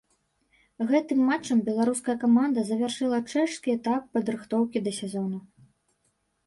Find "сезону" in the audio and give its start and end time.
5.03-5.37